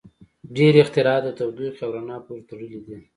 •ډېری 0.55 0.79
اختراعات 0.83 1.23
د 1.25 1.29
تودوخې 1.37 1.81
او 1.85 1.91
رڼا 1.95 2.17
پورې 2.25 2.41
تړلي 2.49 2.79
دي. 2.85 2.97